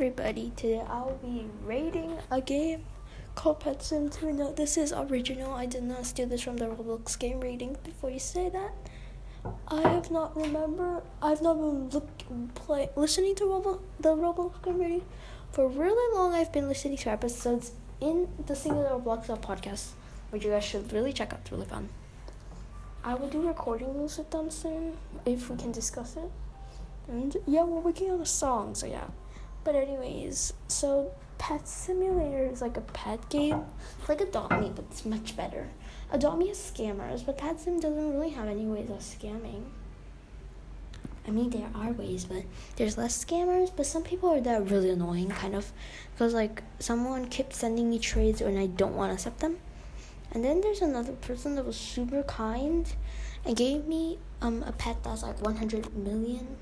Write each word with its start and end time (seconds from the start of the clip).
everybody, 0.00 0.50
today 0.56 0.82
I'll 0.88 1.18
be 1.22 1.46
rating 1.62 2.16
a 2.30 2.40
game 2.40 2.86
called 3.34 3.60
Pet 3.60 3.82
Sim 3.82 4.08
2. 4.08 4.32
No, 4.32 4.50
this 4.50 4.78
is 4.78 4.94
original. 4.94 5.52
I 5.52 5.66
did 5.66 5.82
not 5.82 6.06
steal 6.06 6.26
this 6.26 6.40
from 6.40 6.56
the 6.56 6.68
Roblox 6.68 7.18
game 7.18 7.38
rating 7.38 7.76
before 7.84 8.08
you 8.08 8.18
say 8.18 8.48
that. 8.48 8.72
I 9.68 9.82
have 9.82 10.10
not 10.10 10.34
remember 10.34 11.02
I've 11.20 11.42
not 11.42 11.58
been 11.58 11.90
look 11.90 12.08
play 12.54 12.88
listening 12.96 13.34
to 13.34 13.44
Roblox 13.44 13.80
the 14.00 14.16
Roblox 14.16 14.64
game 14.64 14.78
rating 14.78 15.04
for 15.52 15.68
really 15.68 16.16
long 16.16 16.32
I've 16.32 16.50
been 16.50 16.66
listening 16.66 16.96
to 16.96 17.10
episodes 17.10 17.72
in 18.00 18.26
the 18.46 18.56
singular 18.56 18.98
Roblox 18.98 19.26
podcast, 19.42 19.88
which 20.30 20.46
you 20.46 20.50
guys 20.50 20.64
should 20.64 20.90
really 20.94 21.12
check 21.12 21.34
out. 21.34 21.40
It's 21.42 21.52
really 21.52 21.66
fun. 21.66 21.90
I 23.04 23.16
will 23.16 23.28
do 23.28 23.46
recordings 23.46 24.16
with 24.16 24.30
them 24.30 24.48
soon 24.48 24.96
if 25.26 25.50
we 25.50 25.58
can 25.58 25.72
discuss 25.72 26.16
it. 26.16 26.30
And 27.06 27.36
yeah, 27.46 27.64
we're 27.64 27.80
working 27.80 28.10
on 28.10 28.22
a 28.22 28.24
song, 28.24 28.74
so 28.74 28.86
yeah. 28.86 29.08
But 29.62 29.74
anyways, 29.74 30.52
so 30.68 31.12
Pet 31.38 31.66
Simulator 31.66 32.44
is 32.46 32.60
like 32.60 32.76
a 32.76 32.82
pet 32.82 33.28
game. 33.28 33.62
It's 33.98 34.08
like 34.08 34.20
Adopt 34.20 34.60
Me, 34.60 34.72
but 34.74 34.84
it's 34.90 35.04
much 35.04 35.36
better. 35.36 35.68
Adopt 36.10 36.38
Me 36.38 36.50
is 36.50 36.58
scammers, 36.58 37.24
but 37.24 37.38
Pet 37.38 37.60
Sim 37.60 37.80
doesn't 37.80 38.12
really 38.12 38.30
have 38.30 38.48
any 38.48 38.66
ways 38.66 38.90
of 38.90 38.98
scamming. 38.98 39.64
I 41.28 41.30
mean, 41.30 41.50
there 41.50 41.68
are 41.74 41.92
ways, 41.92 42.24
but 42.24 42.44
there's 42.76 42.96
less 42.96 43.24
scammers. 43.24 43.70
But 43.74 43.86
some 43.86 44.02
people 44.02 44.30
are 44.30 44.40
that 44.40 44.70
really 44.70 44.90
annoying, 44.90 45.28
kind 45.28 45.54
of, 45.54 45.70
because 46.12 46.34
like 46.34 46.62
someone 46.78 47.26
kept 47.28 47.54
sending 47.54 47.90
me 47.90 47.98
trades 47.98 48.40
and 48.40 48.58
I 48.58 48.66
don't 48.66 48.96
want 48.96 49.10
to 49.10 49.14
accept 49.14 49.40
them. 49.40 49.58
And 50.32 50.44
then 50.44 50.60
there's 50.60 50.80
another 50.80 51.12
person 51.12 51.56
that 51.56 51.66
was 51.66 51.76
super 51.76 52.22
kind 52.22 52.92
and 53.44 53.56
gave 53.56 53.86
me 53.86 54.18
um 54.42 54.62
a 54.62 54.72
pet 54.72 55.02
that's 55.02 55.22
like 55.22 55.40
100 55.42 55.96
million 55.96 56.56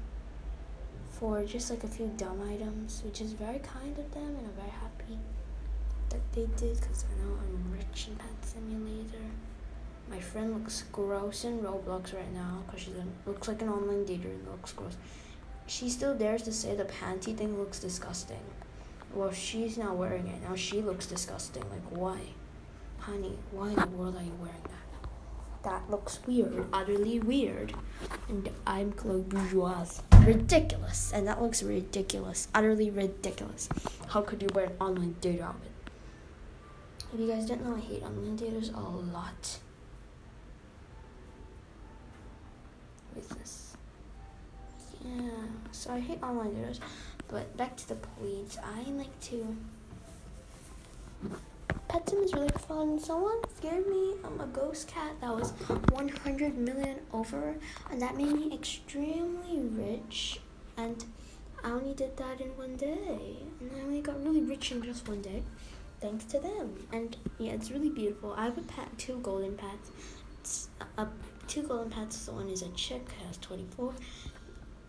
for 1.19 1.45
just 1.45 1.71
like 1.71 1.83
a 1.83 1.89
few 1.89 2.07
dumb 2.17 2.41
items, 2.49 3.03
which 3.05 3.21
is 3.21 3.33
very 3.33 3.59
kind 3.59 3.99
of 3.99 4.13
them, 4.15 4.37
and 4.37 4.47
I'm 4.47 4.53
very 4.57 4.71
happy 4.71 5.19
that 6.11 6.21
they 6.33 6.47
did 6.57 6.81
because 6.81 7.05
I 7.11 7.23
know 7.23 7.35
I'm 7.35 7.73
rich 7.73 8.07
in 8.09 8.17
Pet 8.17 8.29
Simulator. 8.43 9.25
My 10.09 10.21
friend 10.21 10.55
looks 10.55 10.85
gross 10.93 11.45
in 11.45 11.59
Roblox 11.59 12.15
right 12.15 12.33
now 12.33 12.63
because 12.65 12.83
she 12.83 12.93
looks 13.27 13.49
like 13.49 13.61
an 13.63 13.69
online 13.69 14.05
dater 14.05 14.27
and 14.27 14.47
looks 14.47 14.73
gross. 14.73 14.97
She 15.67 15.91
still 15.91 16.15
dares 16.15 16.43
to 16.43 16.53
say 16.53 16.75
the 16.77 16.85
panty 16.85 17.37
thing 17.37 17.59
looks 17.59 17.81
disgusting. 17.81 18.41
Well, 19.13 19.33
she's 19.33 19.77
not 19.77 19.97
wearing 19.97 20.29
it 20.29 20.43
now. 20.49 20.55
She 20.55 20.81
looks 20.81 21.07
disgusting. 21.07 21.65
Like 21.69 21.85
why, 21.91 22.19
honey? 23.01 23.39
Why 23.51 23.71
in 23.71 23.75
the 23.75 23.87
world 23.89 24.17
are 24.17 24.23
you 24.23 24.37
wearing 24.39 24.63
that? 24.63 24.88
That 25.65 25.91
looks 25.91 26.21
weird, 26.27 26.67
utterly 26.73 27.19
weird. 27.19 27.75
And 28.29 28.49
I'm 28.67 28.93
Chloe 28.93 29.23
Bourgeois. 29.23 29.87
Ridiculous. 30.21 31.13
And 31.13 31.27
that 31.27 31.43
looks 31.43 31.63
ridiculous, 31.63 32.49
utterly 32.55 32.91
ridiculous. 32.91 33.69
How 34.09 34.23
could 34.23 34.41
you 34.43 34.49
wear 34.55 34.67
an 34.67 34.73
online 34.81 35.17
date 35.21 35.41
outfit? 35.41 35.71
If 37.13 37.21
you 37.21 37.27
guys 37.27 37.47
didn't 37.47 37.65
know, 37.65 37.75
I 37.75 37.81
hate 37.81 38.03
online 38.03 38.39
daters 38.39 38.75
a 38.75 38.81
lot. 38.81 39.59
With 43.15 43.29
this. 43.31 43.77
Yeah, 45.05 45.31
so 45.73 45.93
I 45.93 46.01
hate 46.01 46.23
online 46.23 46.53
daters. 46.53 46.79
But 47.29 47.57
back 47.57 47.77
to 47.79 47.89
the 47.89 47.97
point, 47.97 48.57
I 48.63 48.89
like 48.91 49.19
to 49.21 49.57
Pet 51.89 52.07
Sim 52.07 52.23
is 52.23 52.35
really 52.35 52.49
fun. 52.67 52.99
Someone 52.99 53.39
scared 53.57 53.87
me 53.87 54.15
um, 54.23 54.39
a 54.41 54.47
ghost 54.47 54.89
cat 54.89 55.13
that 55.23 55.35
was 55.35 55.53
100 55.91 56.59
million 56.59 56.99
over, 57.15 57.57
and 57.91 58.03
that 58.03 58.15
made 58.15 58.33
me 58.33 58.53
extremely 58.53 59.61
rich. 59.61 60.41
And 60.77 61.03
I 61.65 61.71
only 61.71 61.95
did 61.95 62.17
that 62.19 62.43
in 62.43 62.49
one 62.59 62.77
day, 62.77 63.39
and 63.61 63.71
I 63.75 63.81
only 63.81 64.03
got 64.03 64.23
really 64.23 64.43
rich 64.43 64.71
in 64.71 64.83
just 64.83 65.09
one 65.09 65.23
day, 65.23 65.43
thanks 66.01 66.25
to 66.27 66.39
them. 66.39 66.87
And 66.93 67.17
yeah, 67.39 67.53
it's 67.53 67.71
really 67.71 67.91
beautiful. 67.91 68.35
I 68.35 68.45
have 68.45 68.59
a 68.59 68.63
pet, 68.63 68.89
two 68.99 69.19
golden 69.21 69.57
pets. 69.57 69.91
It's 70.41 70.69
a, 70.81 71.03
a 71.03 71.09
two 71.47 71.63
golden 71.63 71.91
pets. 71.91 72.27
The 72.27 72.33
one 72.33 72.51
is 72.51 72.61
a 72.61 72.69
chick, 72.71 73.09
has 73.27 73.39
24. 73.39 73.95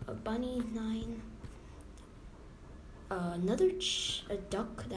A 0.06 0.12
bunny, 0.12 0.62
nine 0.74 1.22
uh, 3.10 3.32
another 3.34 3.70
ch- 3.72 4.24
a 4.30 4.36
duck 4.36 4.88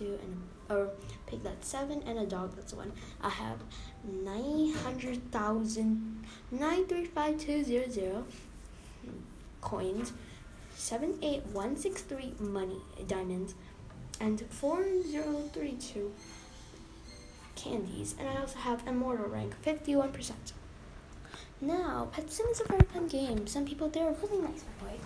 192 0.00 0.18
and 0.22 0.42
a 0.70 0.86
pig 1.28 1.42
that's 1.42 1.66
7 1.68 2.02
and 2.06 2.18
a 2.18 2.26
dog 2.26 2.54
that's 2.54 2.74
1 2.74 2.92
i 3.22 3.28
have 3.28 3.58
900000 4.04 6.24
935200 6.50 8.24
coins 9.60 10.12
78163 10.74 12.34
money 12.38 12.80
diamonds 13.06 13.54
and 14.20 14.40
4032 14.40 16.12
candies. 17.56 18.14
And 18.18 18.28
i 18.28 18.36
also 18.40 18.58
have 18.58 18.86
immortal 18.86 19.26
rank 19.26 19.54
51% 19.64 20.32
now 21.60 22.08
pet 22.12 22.30
sim 22.30 22.46
is 22.46 22.60
a 22.60 22.64
very 22.64 22.84
fun 22.92 23.08
game. 23.08 23.46
Some 23.48 23.64
people 23.64 23.88
they're 23.88 24.14
really 24.22 24.38
nice 24.42 24.62
by 24.62 24.72
the 24.78 24.84
way 24.86 25.00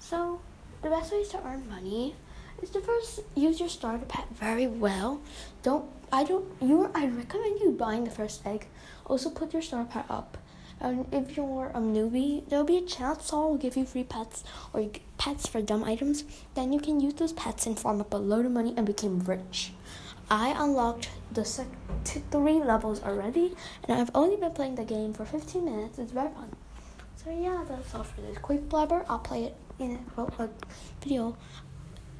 so 0.00 0.40
the 0.82 0.90
best 0.90 1.12
ways 1.12 1.28
to 1.30 1.38
earn 1.46 1.66
money 1.68 2.14
is 2.62 2.70
to 2.70 2.80
first 2.80 3.20
use 3.34 3.60
your 3.60 3.68
starter 3.68 4.04
pet 4.06 4.26
very 4.32 4.66
well. 4.66 5.20
Don't 5.62 5.90
I 6.12 6.24
don't 6.24 6.46
you 6.60 6.90
I 6.94 7.06
recommend 7.06 7.60
you 7.60 7.72
buying 7.72 8.04
the 8.04 8.10
first 8.10 8.46
egg. 8.46 8.66
Also 9.06 9.30
put 9.30 9.52
your 9.52 9.62
starter 9.62 9.90
pet 9.90 10.06
up. 10.08 10.38
And 10.78 11.06
if 11.10 11.36
you're 11.36 11.70
a 11.74 11.78
newbie, 11.78 12.46
there'll 12.48 12.66
be 12.66 12.76
a 12.76 12.82
chance 12.82 13.32
will 13.32 13.56
give 13.56 13.76
you 13.76 13.86
free 13.86 14.04
pets 14.04 14.44
or 14.74 14.90
pets 15.16 15.46
for 15.46 15.62
dumb 15.62 15.84
items. 15.84 16.24
Then 16.54 16.72
you 16.72 16.80
can 16.80 17.00
use 17.00 17.14
those 17.14 17.32
pets 17.32 17.66
and 17.66 17.78
farm 17.78 18.00
up 18.00 18.12
a 18.12 18.18
load 18.18 18.44
of 18.44 18.52
money 18.52 18.74
and 18.76 18.86
become 18.86 19.20
rich. 19.20 19.72
I 20.30 20.54
unlocked 20.58 21.08
the 21.32 21.44
sec- 21.44 21.66
t- 22.04 22.22
three 22.30 22.60
levels 22.62 23.02
already, 23.02 23.54
and 23.84 23.98
I've 23.98 24.10
only 24.14 24.36
been 24.36 24.50
playing 24.52 24.74
the 24.74 24.84
game 24.84 25.14
for 25.14 25.24
15 25.24 25.64
minutes. 25.64 25.98
It's 25.98 26.12
very 26.12 26.30
fun. 26.30 26.50
So 27.16 27.30
yeah, 27.30 27.64
that's 27.66 27.94
all 27.94 28.02
for 28.02 28.20
this 28.20 28.36
quick 28.38 28.68
blabber. 28.68 29.06
I'll 29.08 29.20
play 29.20 29.44
it 29.44 29.56
in 29.78 29.98
a, 30.16 30.22
a 30.22 30.50
video 31.02 31.36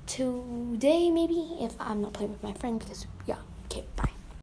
today, 0.07 1.11
maybe 1.11 1.59
if 1.61 1.75
I'm 1.81 2.03
not 2.03 2.13
playing 2.15 2.33
with 2.33 2.43
my 2.43 2.53
friend. 2.53 2.79
Because 2.79 3.07
yeah, 3.27 3.39
okay, 3.67 3.85
bye. 3.97 4.16